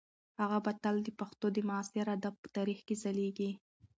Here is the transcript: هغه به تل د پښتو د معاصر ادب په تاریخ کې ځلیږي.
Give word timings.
هغه 0.41 0.57
به 0.65 0.71
تل 0.83 0.95
د 1.03 1.09
پښتو 1.19 1.45
د 1.53 1.57
معاصر 1.69 2.05
ادب 2.15 2.33
په 2.41 2.47
تاریخ 2.57 2.79
کې 2.87 2.95
ځلیږي. 3.03 3.51